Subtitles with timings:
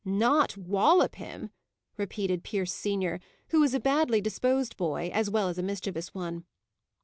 [0.03, 1.51] "Not wallop him!"
[1.95, 3.19] repeated Pierce senior,
[3.49, 6.43] who was a badly disposed boy, as well as a mischievous one.